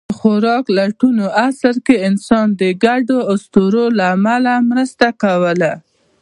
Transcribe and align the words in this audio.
د 0.09 0.13
خوراک 0.19 0.65
لټوني 0.77 1.27
عصر 1.47 1.75
کې 1.85 1.95
انسانان 2.07 2.47
د 2.61 2.61
ګډو 2.83 3.17
اسطورو 3.33 3.85
له 3.97 4.05
امله 4.15 4.53
مرسته 4.69 5.07
کوله. 5.21 5.71